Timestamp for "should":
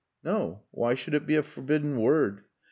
0.95-1.13